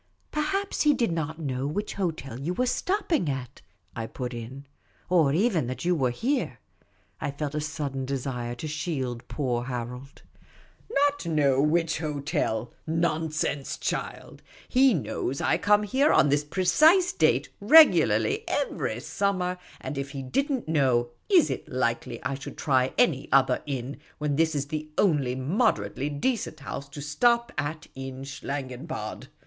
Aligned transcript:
"Perhaps 0.31 0.81
he 0.81 0.95
did 0.95 1.11
n't 1.11 1.37
know 1.37 1.67
which 1.67 1.93
hotel 1.93 2.39
you 2.39 2.55
were 2.55 2.65
stopping 2.65 3.29
at," 3.29 3.61
I 3.95 4.07
put 4.07 4.33
in," 4.33 4.65
Or 5.11 5.31
even 5.31 5.67
that 5.67 5.85
you 5.85 5.93
were 5.93 6.09
here." 6.09 6.57
I 7.19 7.29
felt 7.29 7.53
a 7.53 7.61
sudden 7.61 8.05
desire 8.05 8.55
to 8.55 8.67
shield 8.67 9.27
poor 9.27 9.65
Harold. 9.65 10.23
'* 10.57 10.89
Not 11.05 11.27
know 11.27 11.61
which 11.61 11.99
hotel? 11.99 12.73
Nonsense, 12.87 13.77
child; 13.77 14.41
he 14.67 14.95
knows 14.95 15.39
I 15.39 15.59
come 15.59 15.83
here 15.83 16.11
on 16.11 16.29
this 16.29 16.45
precise 16.45 17.13
date 17.13 17.49
regularly 17.59 18.43
every 18.47 18.95
sumiver; 19.01 19.59
and 19.79 19.99
if 19.99 20.09
he 20.13 20.23
did 20.23 20.51
n't 20.51 20.67
know, 20.67 21.09
is 21.29 21.51
it 21.51 21.69
likely 21.69 22.19
I 22.23 22.33
should 22.33 22.57
try 22.57 22.91
any 22.97 23.31
other 23.31 23.61
inn, 23.67 23.97
when 24.17 24.35
this 24.35 24.55
is 24.55 24.69
the 24.69 24.89
only 24.97 25.35
moderately 25.35 26.09
decent 26.09 26.61
house 26.61 26.89
to 26.89 27.01
stop 27.03 27.51
at 27.55 27.85
in 27.93 28.23
Schlangenbad 28.23 29.27